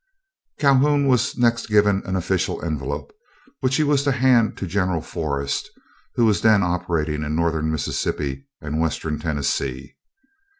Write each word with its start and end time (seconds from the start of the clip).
Calhoun 0.57 1.07
was 1.07 1.37
next 1.37 1.67
given 1.67 2.01
an 2.07 2.15
official 2.15 2.59
envelope, 2.65 3.13
which 3.59 3.75
he 3.75 3.83
was 3.83 4.01
to 4.03 4.11
hand 4.11 4.57
to 4.57 4.65
General 4.65 4.99
Forrest, 4.99 5.69
who 6.15 6.25
was 6.25 6.41
then 6.41 6.63
operating 6.63 7.21
in 7.21 7.35
Northern 7.35 7.71
Mississippi 7.71 8.47
and 8.59 8.81
Western 8.81 9.19
Tennessee. 9.19 9.93